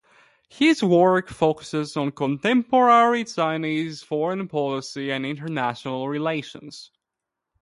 His 0.49 0.81
work 0.81 1.29
focuses 1.29 1.95
on 1.95 2.13
contemporary 2.13 3.23
Chinese 3.25 4.01
foreign 4.01 4.47
policy 4.47 5.11
and 5.11 5.27
international 5.27 6.09
relations. 6.09 6.89